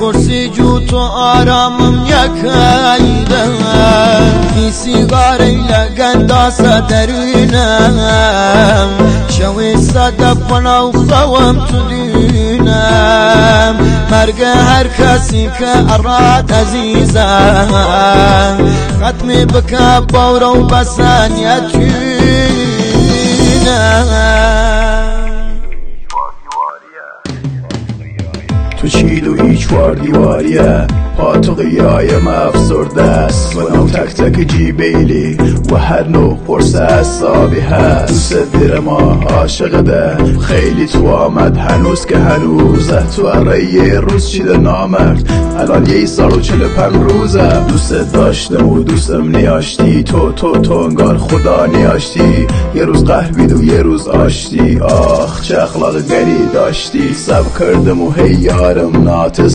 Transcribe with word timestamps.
پرسیجو 0.00 0.80
تو 0.80 0.98
آرامم 0.98 2.06
یک 2.06 2.44
ایده 2.44 3.44
هی 4.56 4.70
سیگاری 4.70 5.56
لگن 5.56 6.26
داسا 6.26 6.80
درینم 6.80 8.00
شوی 9.28 9.76
صد 9.76 10.38
پناو 10.48 10.92
خوام 10.92 11.66
تو 11.66 11.88
دینم 11.88 13.76
مرگ 14.10 14.42
هر 14.42 14.88
کسی 14.88 15.50
که 15.58 15.92
اراد 15.92 16.52
عزیزم 16.52 17.68
ختم 19.02 19.28
بکا 19.28 20.00
باورو 20.00 20.64
بسانیتی 20.64 22.09
تو 28.80 28.88
چیلویی 28.88 29.56
چوار 29.56 29.94
دیواریه 29.94 30.86
پاتو 31.16 31.54
قیایم 31.54 32.28
افسرده 32.28 33.02
است 33.02 33.56
و 33.56 33.76
نو 33.76 33.88
تک 33.88 34.14
تک 34.14 34.46
جیبیلی. 34.46 35.36
و 35.70 35.76
هر 35.76 36.08
نوع 36.08 36.38
قرص 36.46 36.74
اصابی 36.74 37.60
هست. 37.60 38.34
دیر 38.52 38.80
ما 38.80 39.20
عاشق 39.30 39.80
ده. 39.80 40.38
خیلی 40.40 40.86
تو 40.86 41.08
آمد. 41.08 41.56
هنوز 41.56 42.06
که 42.06 42.18
هنوزه 42.18 43.02
تو 43.16 43.26
اره 43.26 43.74
یه 43.74 44.00
روز 44.00 44.28
چیده 44.28 44.56
نامرد. 44.56 45.32
الان 45.58 45.86
یه 45.86 46.06
سال 46.06 46.32
و 46.32 46.40
چل 46.40 46.68
پن 46.68 46.92
روزه 46.94 47.64
دوست 47.68 48.12
داشتم 48.12 48.68
و 48.68 48.82
دوستم 48.82 49.36
نیاشتی. 49.36 50.02
تو 50.02 50.32
تو 50.32 50.52
تو 50.52 50.74
انگار 50.74 51.18
خدا 51.18 51.66
نیاشتی. 51.66 52.46
یه 52.74 52.84
روز 52.84 53.04
قهوید 53.04 53.52
و 53.52 53.64
یه 53.64 53.82
روز 53.82 54.08
آشتی. 54.08 54.80
آخ 54.80 55.42
چه 55.42 55.62
اخلاق 55.62 55.96
گری 56.08 56.46
داشتی. 56.54 57.14
سب 57.14 57.58
کردم 57.58 58.00
و 58.00 58.12
هی 58.12 58.34
یارم 58.34 59.04
ناتس 59.04 59.40